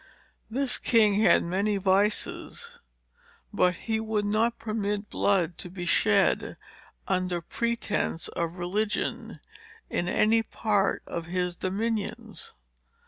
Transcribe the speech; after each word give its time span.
This 0.49 0.79
king 0.79 1.21
had 1.21 1.43
many 1.43 1.77
vices; 1.77 2.79
but 3.53 3.75
he 3.75 3.99
would 3.99 4.25
not 4.25 4.57
permit 4.57 5.11
blood 5.11 5.59
to 5.59 5.69
be 5.69 5.85
shed, 5.85 6.57
under 7.07 7.39
pretence 7.39 8.27
of 8.29 8.57
religion, 8.57 9.39
in 9.91 10.07
any 10.09 10.41
part 10.41 11.03
of 11.05 11.27
his 11.27 11.55
dominions. 11.55 12.51